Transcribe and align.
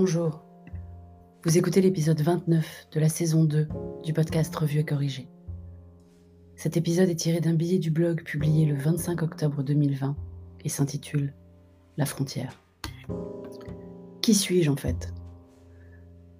Bonjour. 0.00 0.44
Vous 1.42 1.58
écoutez 1.58 1.80
l'épisode 1.80 2.20
29 2.20 2.86
de 2.92 3.00
la 3.00 3.08
saison 3.08 3.42
2 3.42 3.66
du 4.04 4.12
podcast 4.12 4.54
Revue 4.54 4.78
et 4.78 4.84
Corrigé. 4.84 5.26
Cet 6.54 6.76
épisode 6.76 7.08
est 7.08 7.16
tiré 7.16 7.40
d'un 7.40 7.54
billet 7.54 7.80
du 7.80 7.90
blog 7.90 8.22
publié 8.22 8.64
le 8.64 8.76
25 8.76 9.22
octobre 9.22 9.64
2020 9.64 10.14
et 10.64 10.68
s'intitule 10.68 11.34
La 11.96 12.06
frontière. 12.06 12.62
Qui 14.22 14.34
suis-je 14.34 14.70
en 14.70 14.76
fait? 14.76 15.12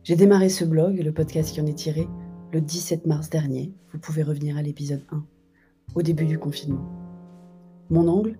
J'ai 0.04 0.14
démarré 0.14 0.50
ce 0.50 0.64
blog 0.64 0.96
et 0.96 1.02
le 1.02 1.12
podcast 1.12 1.52
qui 1.52 1.60
en 1.60 1.66
est 1.66 1.74
tiré 1.74 2.06
le 2.52 2.60
17 2.60 3.06
mars 3.06 3.28
dernier. 3.28 3.72
Vous 3.92 3.98
pouvez 3.98 4.22
revenir 4.22 4.56
à 4.56 4.62
l'épisode 4.62 5.02
1, 5.10 5.26
au 5.96 6.02
début 6.02 6.26
du 6.26 6.38
confinement. 6.38 6.86
Mon 7.90 8.06
angle? 8.06 8.38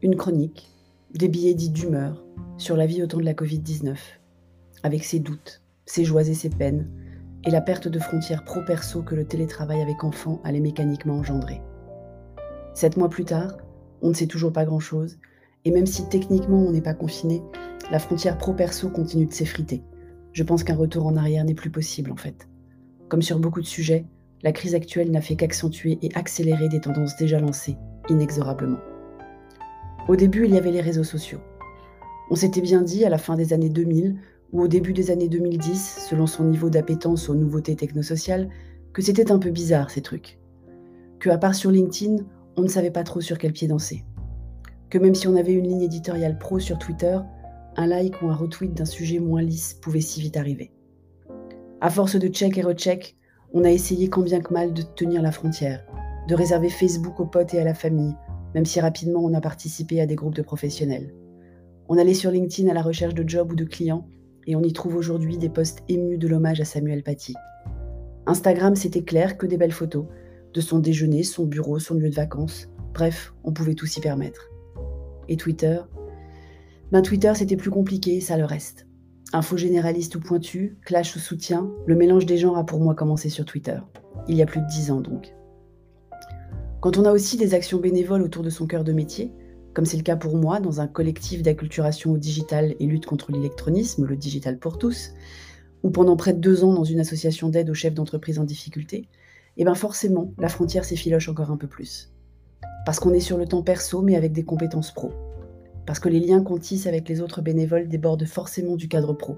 Une 0.00 0.16
chronique, 0.16 0.70
des 1.12 1.28
billets 1.28 1.52
dits 1.52 1.68
d'humeur 1.68 2.24
sur 2.56 2.74
la 2.74 2.86
vie 2.86 3.02
au 3.02 3.06
temps 3.06 3.18
de 3.18 3.22
la 3.22 3.34
Covid-19, 3.34 3.98
avec 4.82 5.04
ses 5.04 5.18
doutes, 5.18 5.62
ses 5.84 6.04
joies 6.04 6.28
et 6.28 6.34
ses 6.34 6.50
peines, 6.50 6.88
et 7.44 7.50
la 7.50 7.60
perte 7.60 7.88
de 7.88 7.98
frontières 7.98 8.44
pro-perso 8.44 9.02
que 9.02 9.14
le 9.14 9.24
télétravail 9.24 9.80
avec 9.80 10.02
enfants 10.04 10.40
allait 10.44 10.60
mécaniquement 10.60 11.18
engendrer. 11.18 11.60
Sept 12.74 12.96
mois 12.96 13.08
plus 13.08 13.24
tard, 13.24 13.56
on 14.02 14.08
ne 14.08 14.14
sait 14.14 14.26
toujours 14.26 14.52
pas 14.52 14.64
grand-chose, 14.64 15.18
et 15.64 15.70
même 15.70 15.86
si 15.86 16.08
techniquement 16.08 16.58
on 16.58 16.72
n'est 16.72 16.82
pas 16.82 16.94
confiné, 16.94 17.42
la 17.90 17.98
frontière 17.98 18.36
pro-perso 18.36 18.90
continue 18.90 19.26
de 19.26 19.32
s'effriter. 19.32 19.82
Je 20.32 20.42
pense 20.42 20.64
qu'un 20.64 20.76
retour 20.76 21.06
en 21.06 21.16
arrière 21.16 21.44
n'est 21.44 21.54
plus 21.54 21.70
possible 21.70 22.12
en 22.12 22.16
fait. 22.16 22.48
Comme 23.08 23.22
sur 23.22 23.38
beaucoup 23.38 23.60
de 23.60 23.66
sujets, 23.66 24.04
la 24.42 24.52
crise 24.52 24.74
actuelle 24.74 25.10
n'a 25.10 25.20
fait 25.20 25.36
qu'accentuer 25.36 25.98
et 26.02 26.10
accélérer 26.14 26.68
des 26.68 26.80
tendances 26.80 27.16
déjà 27.16 27.40
lancées, 27.40 27.76
inexorablement. 28.08 28.80
Au 30.08 30.16
début, 30.16 30.44
il 30.44 30.54
y 30.54 30.58
avait 30.58 30.70
les 30.70 30.80
réseaux 30.80 31.04
sociaux. 31.04 31.40
On 32.30 32.34
s'était 32.34 32.60
bien 32.60 32.82
dit 32.82 33.04
à 33.04 33.08
la 33.08 33.18
fin 33.18 33.36
des 33.36 33.52
années 33.52 33.70
2000 33.70 34.16
ou 34.52 34.62
au 34.62 34.68
début 34.68 34.92
des 34.92 35.10
années 35.10 35.28
2010, 35.28 36.06
selon 36.08 36.26
son 36.26 36.44
niveau 36.44 36.70
d'appétence 36.70 37.28
aux 37.28 37.34
nouveautés 37.34 37.76
technosociales, 37.76 38.48
que 38.92 39.02
c'était 39.02 39.30
un 39.30 39.38
peu 39.38 39.50
bizarre 39.50 39.90
ces 39.90 40.02
trucs. 40.02 40.38
Que 41.18 41.30
à 41.30 41.38
part 41.38 41.54
sur 41.54 41.70
LinkedIn, 41.70 42.24
on 42.56 42.62
ne 42.62 42.68
savait 42.68 42.90
pas 42.90 43.04
trop 43.04 43.20
sur 43.20 43.38
quel 43.38 43.52
pied 43.52 43.68
danser. 43.68 44.04
Que 44.88 44.98
même 44.98 45.14
si 45.14 45.28
on 45.28 45.36
avait 45.36 45.52
une 45.52 45.66
ligne 45.66 45.82
éditoriale 45.82 46.38
pro 46.38 46.58
sur 46.58 46.78
Twitter, 46.78 47.18
un 47.76 47.86
like 47.86 48.22
ou 48.22 48.28
un 48.28 48.34
retweet 48.34 48.72
d'un 48.72 48.84
sujet 48.84 49.18
moins 49.18 49.42
lisse 49.42 49.74
pouvait 49.74 50.00
si 50.00 50.20
vite 50.20 50.36
arriver. 50.36 50.72
À 51.80 51.90
force 51.90 52.16
de 52.16 52.28
check 52.28 52.56
et 52.56 52.62
recheck, 52.62 53.16
on 53.52 53.64
a 53.64 53.70
essayé 53.70 54.08
quand 54.08 54.22
bien 54.22 54.40
que 54.40 54.52
mal 54.52 54.72
de 54.72 54.82
tenir 54.82 55.22
la 55.22 55.32
frontière, 55.32 55.84
de 56.28 56.34
réserver 56.34 56.70
Facebook 56.70 57.20
aux 57.20 57.26
potes 57.26 57.54
et 57.54 57.60
à 57.60 57.64
la 57.64 57.74
famille, 57.74 58.14
même 58.54 58.64
si 58.64 58.80
rapidement 58.80 59.20
on 59.20 59.34
a 59.34 59.40
participé 59.40 60.00
à 60.00 60.06
des 60.06 60.14
groupes 60.14 60.34
de 60.34 60.42
professionnels. 60.42 61.14
On 61.88 61.98
allait 61.98 62.14
sur 62.14 62.30
LinkedIn 62.30 62.70
à 62.70 62.74
la 62.74 62.82
recherche 62.82 63.14
de 63.14 63.28
jobs 63.28 63.52
ou 63.52 63.54
de 63.54 63.64
clients, 63.64 64.08
et 64.46 64.56
on 64.56 64.62
y 64.62 64.72
trouve 64.72 64.96
aujourd'hui 64.96 65.38
des 65.38 65.48
posts 65.48 65.82
émus 65.88 66.18
de 66.18 66.28
l'hommage 66.28 66.60
à 66.60 66.64
Samuel 66.64 67.02
Paty. 67.02 67.34
Instagram, 68.26 68.76
c'était 68.76 69.02
clair 69.02 69.36
que 69.36 69.46
des 69.46 69.56
belles 69.56 69.72
photos, 69.72 70.06
de 70.52 70.60
son 70.60 70.78
déjeuner, 70.78 71.22
son 71.22 71.44
bureau, 71.44 71.78
son 71.78 71.94
lieu 71.94 72.08
de 72.08 72.14
vacances. 72.14 72.68
Bref, 72.94 73.34
on 73.44 73.52
pouvait 73.52 73.74
tout 73.74 73.86
s'y 73.86 74.00
permettre. 74.00 74.48
Et 75.28 75.36
Twitter? 75.36 75.80
Ben 76.92 77.02
Twitter, 77.02 77.32
c'était 77.34 77.56
plus 77.56 77.70
compliqué, 77.70 78.20
ça 78.20 78.36
le 78.36 78.44
reste. 78.44 78.86
Info 79.32 79.56
généraliste 79.56 80.14
ou 80.14 80.20
pointu, 80.20 80.78
clash 80.84 81.16
ou 81.16 81.18
soutien, 81.18 81.70
le 81.86 81.96
mélange 81.96 82.26
des 82.26 82.38
genres 82.38 82.56
a 82.56 82.64
pour 82.64 82.80
moi 82.80 82.94
commencé 82.94 83.28
sur 83.28 83.44
Twitter. 83.44 83.78
Il 84.28 84.36
y 84.36 84.42
a 84.42 84.46
plus 84.46 84.60
de 84.60 84.66
dix 84.66 84.90
ans 84.90 85.00
donc. 85.00 85.34
Quand 86.80 86.98
on 86.98 87.04
a 87.04 87.12
aussi 87.12 87.36
des 87.36 87.54
actions 87.54 87.78
bénévoles 87.78 88.22
autour 88.22 88.44
de 88.44 88.50
son 88.50 88.66
cœur 88.66 88.84
de 88.84 88.92
métier, 88.92 89.32
comme 89.76 89.84
c'est 89.84 89.98
le 89.98 90.02
cas 90.02 90.16
pour 90.16 90.38
moi 90.38 90.58
dans 90.58 90.80
un 90.80 90.86
collectif 90.86 91.42
d'acculturation 91.42 92.12
au 92.12 92.16
digital 92.16 92.74
et 92.80 92.86
lutte 92.86 93.04
contre 93.04 93.30
l'électronisme, 93.30 94.06
le 94.06 94.16
Digital 94.16 94.58
pour 94.58 94.78
tous, 94.78 95.10
ou 95.82 95.90
pendant 95.90 96.16
près 96.16 96.32
de 96.32 96.38
deux 96.38 96.64
ans 96.64 96.72
dans 96.72 96.84
une 96.84 96.98
association 96.98 97.50
d'aide 97.50 97.68
aux 97.68 97.74
chefs 97.74 97.92
d'entreprise 97.92 98.38
en 98.38 98.44
difficulté, 98.44 99.06
eh 99.58 99.64
bien 99.64 99.74
forcément, 99.74 100.32
la 100.38 100.48
frontière 100.48 100.86
s'effiloche 100.86 101.28
encore 101.28 101.50
un 101.50 101.58
peu 101.58 101.66
plus. 101.66 102.10
Parce 102.86 102.98
qu'on 102.98 103.12
est 103.12 103.20
sur 103.20 103.36
le 103.36 103.44
temps 103.44 103.62
perso, 103.62 104.00
mais 104.00 104.16
avec 104.16 104.32
des 104.32 104.46
compétences 104.46 104.92
pro. 104.92 105.10
Parce 105.84 106.00
que 106.00 106.08
les 106.08 106.20
liens 106.20 106.42
qu'on 106.42 106.56
tisse 106.56 106.86
avec 106.86 107.06
les 107.06 107.20
autres 107.20 107.42
bénévoles 107.42 107.86
débordent 107.86 108.24
forcément 108.24 108.76
du 108.76 108.88
cadre 108.88 109.12
pro. 109.12 109.36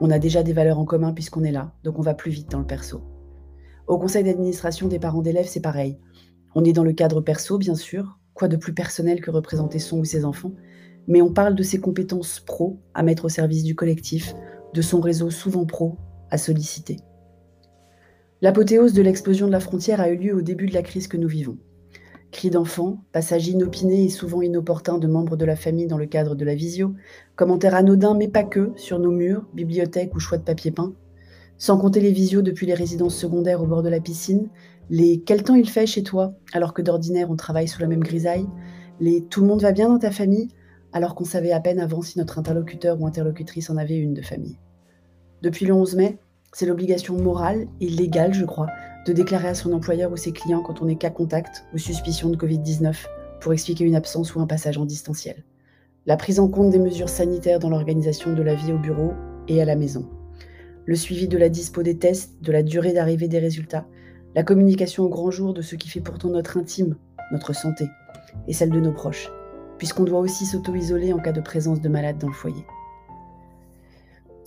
On 0.00 0.10
a 0.10 0.18
déjà 0.18 0.42
des 0.42 0.54
valeurs 0.54 0.78
en 0.78 0.86
commun 0.86 1.12
puisqu'on 1.12 1.44
est 1.44 1.52
là, 1.52 1.74
donc 1.84 1.98
on 1.98 2.02
va 2.02 2.14
plus 2.14 2.30
vite 2.30 2.50
dans 2.50 2.60
le 2.60 2.66
perso. 2.66 3.02
Au 3.86 3.98
conseil 3.98 4.24
d'administration 4.24 4.88
des 4.88 4.98
parents 4.98 5.20
d'élèves, 5.20 5.46
c'est 5.46 5.60
pareil. 5.60 5.98
On 6.54 6.64
est 6.64 6.72
dans 6.72 6.84
le 6.84 6.94
cadre 6.94 7.20
perso, 7.20 7.58
bien 7.58 7.74
sûr, 7.74 8.18
Quoi 8.34 8.48
de 8.48 8.56
plus 8.56 8.74
personnel 8.74 9.20
que 9.20 9.30
représenter 9.30 9.78
son 9.78 10.00
ou 10.00 10.04
ses 10.04 10.24
enfants 10.24 10.52
Mais 11.06 11.22
on 11.22 11.32
parle 11.32 11.54
de 11.54 11.62
ses 11.62 11.78
compétences 11.78 12.40
pro 12.40 12.80
à 12.92 13.02
mettre 13.02 13.26
au 13.26 13.28
service 13.28 13.62
du 13.62 13.76
collectif, 13.76 14.34
de 14.74 14.82
son 14.82 15.00
réseau 15.00 15.30
souvent 15.30 15.66
pro 15.66 15.96
à 16.30 16.38
solliciter. 16.38 16.98
L'apothéose 18.42 18.92
de 18.92 19.02
l'explosion 19.02 19.46
de 19.46 19.52
la 19.52 19.60
frontière 19.60 20.00
a 20.00 20.10
eu 20.10 20.16
lieu 20.16 20.34
au 20.34 20.42
début 20.42 20.66
de 20.66 20.74
la 20.74 20.82
crise 20.82 21.06
que 21.06 21.16
nous 21.16 21.28
vivons. 21.28 21.56
Cris 22.32 22.50
d'enfants, 22.50 22.98
passages 23.12 23.46
inopinés 23.46 24.06
et 24.06 24.10
souvent 24.10 24.42
inopportuns 24.42 24.98
de 24.98 25.06
membres 25.06 25.36
de 25.36 25.44
la 25.44 25.54
famille 25.54 25.86
dans 25.86 25.96
le 25.96 26.06
cadre 26.06 26.34
de 26.34 26.44
la 26.44 26.56
visio, 26.56 26.94
commentaires 27.36 27.76
anodins 27.76 28.14
mais 28.14 28.26
pas 28.26 28.42
que 28.42 28.72
sur 28.74 28.98
nos 28.98 29.12
murs, 29.12 29.46
bibliothèques 29.54 30.14
ou 30.16 30.18
choix 30.18 30.36
de 30.36 30.42
papier 30.42 30.72
peint, 30.72 30.92
sans 31.58 31.78
compter 31.78 32.00
les 32.00 32.10
visios 32.10 32.42
depuis 32.42 32.66
les 32.66 32.74
résidences 32.74 33.16
secondaires 33.16 33.62
au 33.62 33.66
bord 33.66 33.84
de 33.84 33.88
la 33.88 34.00
piscine, 34.00 34.48
les 34.90 35.22
quel 35.24 35.42
temps 35.42 35.54
il 35.54 35.68
fait 35.68 35.86
chez 35.86 36.02
toi 36.02 36.34
alors 36.52 36.74
que 36.74 36.82
d'ordinaire 36.82 37.30
on 37.30 37.36
travaille 37.36 37.68
sous 37.68 37.80
la 37.80 37.86
même 37.86 38.02
grisaille, 38.02 38.46
les 39.00 39.24
tout 39.24 39.40
le 39.40 39.46
monde 39.46 39.62
va 39.62 39.72
bien 39.72 39.88
dans 39.88 39.98
ta 39.98 40.10
famille 40.10 40.48
alors 40.92 41.14
qu'on 41.14 41.24
savait 41.24 41.52
à 41.52 41.60
peine 41.60 41.80
avant 41.80 42.02
si 42.02 42.18
notre 42.18 42.38
interlocuteur 42.38 43.00
ou 43.00 43.06
interlocutrice 43.06 43.70
en 43.70 43.76
avait 43.76 43.96
une 43.96 44.14
de 44.14 44.22
famille? 44.22 44.58
Depuis 45.42 45.66
le 45.66 45.74
11 45.74 45.96
mai, 45.96 46.18
c'est 46.52 46.66
l'obligation 46.66 47.16
morale 47.16 47.66
et 47.80 47.88
légale, 47.88 48.32
je 48.32 48.44
crois, 48.44 48.68
de 49.06 49.12
déclarer 49.12 49.48
à 49.48 49.54
son 49.54 49.72
employeur 49.72 50.12
ou 50.12 50.16
ses 50.16 50.32
clients 50.32 50.62
quand 50.62 50.80
on 50.80 50.88
est 50.88 50.94
cas 50.94 51.10
contact 51.10 51.64
ou 51.74 51.78
suspicion 51.78 52.30
de 52.30 52.36
Covid-19 52.36 52.94
pour 53.40 53.52
expliquer 53.52 53.84
une 53.84 53.96
absence 53.96 54.34
ou 54.34 54.40
un 54.40 54.46
passage 54.46 54.78
en 54.78 54.86
distanciel. 54.86 55.44
La 56.06 56.16
prise 56.16 56.38
en 56.38 56.48
compte 56.48 56.70
des 56.70 56.78
mesures 56.78 57.08
sanitaires 57.08 57.58
dans 57.58 57.70
l'organisation 57.70 58.32
de 58.32 58.42
la 58.42 58.54
vie 58.54 58.72
au 58.72 58.78
bureau 58.78 59.12
et 59.48 59.60
à 59.60 59.64
la 59.64 59.74
maison. 59.74 60.08
Le 60.86 60.94
suivi 60.94 61.28
de 61.28 61.38
la 61.38 61.48
dispo 61.48 61.82
des 61.82 61.98
tests, 61.98 62.42
de 62.42 62.52
la 62.52 62.62
durée 62.62 62.92
d'arrivée 62.92 63.28
des 63.28 63.38
résultats, 63.38 63.86
la 64.34 64.42
communication 64.42 65.04
au 65.04 65.08
grand 65.08 65.30
jour 65.30 65.54
de 65.54 65.62
ce 65.62 65.76
qui 65.76 65.88
fait 65.88 66.00
pourtant 66.00 66.30
notre 66.30 66.56
intime, 66.56 66.96
notre 67.30 67.54
santé, 67.54 67.86
et 68.48 68.52
celle 68.52 68.70
de 68.70 68.80
nos 68.80 68.92
proches, 68.92 69.30
puisqu'on 69.78 70.04
doit 70.04 70.18
aussi 70.18 70.44
s'auto-isoler 70.44 71.12
en 71.12 71.18
cas 71.18 71.32
de 71.32 71.40
présence 71.40 71.80
de 71.80 71.88
malades 71.88 72.18
dans 72.18 72.28
le 72.28 72.34
foyer. 72.34 72.66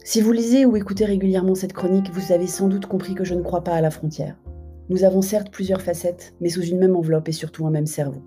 Si 0.03 0.21
vous 0.21 0.31
lisez 0.31 0.65
ou 0.65 0.75
écoutez 0.75 1.05
régulièrement 1.05 1.55
cette 1.55 1.73
chronique, 1.73 2.11
vous 2.11 2.31
avez 2.31 2.47
sans 2.47 2.67
doute 2.67 2.85
compris 2.85 3.13
que 3.13 3.23
je 3.23 3.33
ne 3.33 3.41
crois 3.41 3.63
pas 3.63 3.73
à 3.73 3.81
la 3.81 3.91
frontière. 3.91 4.37
Nous 4.89 5.03
avons 5.03 5.21
certes 5.21 5.51
plusieurs 5.51 5.81
facettes, 5.81 6.33
mais 6.39 6.49
sous 6.49 6.63
une 6.63 6.79
même 6.79 6.95
enveloppe 6.95 7.27
et 7.27 7.33
surtout 7.33 7.65
un 7.67 7.71
même 7.71 7.87
cerveau. 7.87 8.21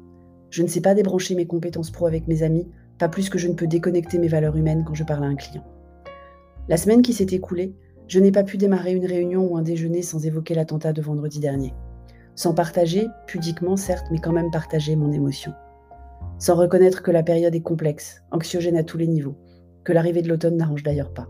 Je 0.51 0.63
ne 0.63 0.69
sais 0.69 0.83
pas 0.83 0.95
débrancher 0.95 1.35
mes 1.35 1.47
compétences 1.47 1.91
pro 1.91 2.07
avec 2.07 2.29
mes 2.29 2.43
amis, 2.43 2.67
pas 2.99 3.09
plus 3.09 3.31
que 3.31 3.39
je 3.39 3.49
ne 3.49 3.55
peux 3.55 3.67
déconnecter 3.67 4.19
mes 4.19 4.29
valeurs 4.29 4.57
humaines 4.57 4.85
quand 4.87 4.95
je 4.95 5.05
parle 5.05 5.25
à 5.25 5.29
un 5.29 5.37
client. 5.37 5.65
La 6.69 6.77
semaine 6.77 7.03
qui 7.03 7.15
s'est 7.15 7.25
écoulée, 7.25 7.75
je 8.11 8.19
n'ai 8.19 8.33
pas 8.33 8.43
pu 8.43 8.57
démarrer 8.57 8.93
une 8.93 9.07
réunion 9.07 9.47
ou 9.47 9.57
un 9.57 9.63
déjeuner 9.63 10.03
sans 10.03 10.27
évoquer 10.27 10.57
l'attentat 10.57 10.93
de 10.93 11.01
vendredi 11.01 11.39
dernier. 11.39 11.73
Sans 12.35 12.55
partager, 12.55 13.07
pudiquement 13.29 13.77
certes, 13.77 14.07
mais 14.11 14.19
quand 14.19 14.33
même 14.33 14.51
partager 14.51 14.97
mon 14.97 15.13
émotion. 15.13 15.53
Sans 16.37 16.57
reconnaître 16.57 17.05
que 17.05 17.13
la 17.13 17.23
période 17.23 17.55
est 17.55 17.61
complexe, 17.61 18.21
anxiogène 18.33 18.77
à 18.77 18.83
tous 18.83 18.99
les 18.99 19.07
niveaux, 19.07 19.37
que 19.85 19.93
l'arrivée 19.93 20.23
de 20.23 20.29
l'automne 20.29 20.57
n'arrange 20.57 20.83
d'ailleurs 20.83 21.15
pas. 21.15 21.29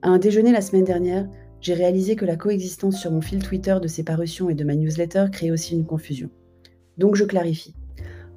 À 0.00 0.08
un 0.08 0.18
déjeuner 0.18 0.50
la 0.50 0.62
semaine 0.62 0.84
dernière, 0.84 1.28
j'ai 1.60 1.74
réalisé 1.74 2.16
que 2.16 2.24
la 2.24 2.36
coexistence 2.36 2.96
sur 2.98 3.10
mon 3.10 3.20
fil 3.20 3.42
Twitter 3.42 3.76
de 3.78 3.86
ces 3.86 4.02
parutions 4.02 4.48
et 4.48 4.54
de 4.54 4.64
ma 4.64 4.76
newsletter 4.76 5.26
crée 5.30 5.50
aussi 5.50 5.74
une 5.74 5.84
confusion. 5.84 6.30
Donc 6.96 7.16
je 7.16 7.24
clarifie. 7.24 7.74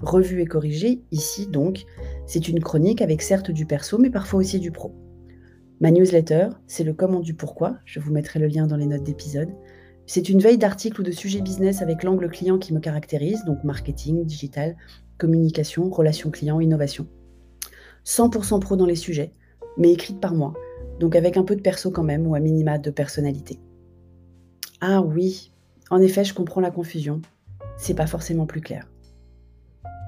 Revue 0.01 0.41
et 0.41 0.45
corrigée, 0.45 1.03
ici 1.13 1.47
donc, 1.47 1.85
c'est 2.25 2.49
une 2.49 2.59
chronique 2.59 3.01
avec 3.01 3.21
certes 3.21 3.51
du 3.51 3.65
perso, 3.65 3.97
mais 3.97 4.09
parfois 4.09 4.41
aussi 4.41 4.59
du 4.59 4.71
pro. 4.71 4.93
Ma 5.81 5.91
newsletter, 5.91 6.49
c'est 6.67 6.83
le 6.83 6.93
comment 6.93 7.21
du 7.21 7.33
pourquoi, 7.33 7.77
je 7.85 8.01
vous 8.01 8.11
mettrai 8.11 8.37
le 8.37 8.47
lien 8.47 8.67
dans 8.67 8.75
les 8.75 8.85
notes 8.85 9.03
d'épisode. 9.03 9.49
C'est 10.07 10.27
une 10.27 10.39
veille 10.39 10.57
d'articles 10.57 10.99
ou 10.99 11.03
de 11.05 11.11
sujets 11.11 11.39
business 11.39 11.81
avec 11.81 12.03
l'angle 12.03 12.29
client 12.29 12.57
qui 12.57 12.73
me 12.73 12.81
caractérise, 12.81 13.45
donc 13.45 13.63
marketing, 13.63 14.25
digital, 14.25 14.75
communication, 15.17 15.89
relations 15.89 16.31
clients, 16.31 16.59
innovation. 16.59 17.07
100% 18.05 18.59
pro 18.59 18.75
dans 18.75 18.85
les 18.85 18.97
sujets, 18.97 19.31
mais 19.77 19.93
écrite 19.93 20.19
par 20.19 20.33
moi, 20.33 20.53
donc 20.99 21.15
avec 21.15 21.37
un 21.37 21.43
peu 21.43 21.55
de 21.55 21.61
perso 21.61 21.91
quand 21.91 22.03
même, 22.03 22.27
ou 22.27 22.35
à 22.35 22.41
minima 22.41 22.77
de 22.77 22.91
personnalité. 22.91 23.57
Ah 24.81 25.01
oui, 25.01 25.53
en 25.89 26.01
effet, 26.01 26.25
je 26.25 26.33
comprends 26.33 26.59
la 26.59 26.71
confusion. 26.71 27.21
C'est 27.77 27.93
pas 27.93 28.07
forcément 28.07 28.45
plus 28.45 28.61
clair. 28.61 28.91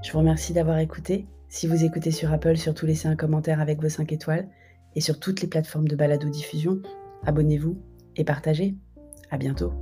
Je 0.03 0.11
vous 0.11 0.19
remercie 0.19 0.51
d'avoir 0.51 0.79
écouté. 0.79 1.27
Si 1.47 1.65
vous 1.65 1.85
écoutez 1.85 2.11
sur 2.11 2.33
Apple, 2.33 2.57
surtout 2.57 2.85
laissez 2.85 3.07
un 3.07 3.15
commentaire 3.15 3.61
avec 3.61 3.81
vos 3.81 3.89
5 3.89 4.11
étoiles 4.11 4.49
et 4.95 5.01
sur 5.01 5.19
toutes 5.19 5.41
les 5.41 5.47
plateformes 5.47 5.87
de 5.87 5.95
balado-diffusion. 5.95 6.81
Abonnez-vous 7.23 7.77
et 8.15 8.23
partagez. 8.23 8.75
À 9.29 9.37
bientôt. 9.37 9.73